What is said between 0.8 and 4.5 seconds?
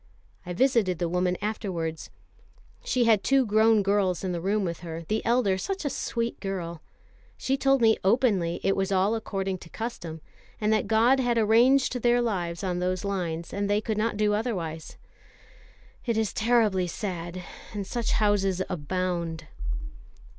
the woman afterwards. She had two grown girls in the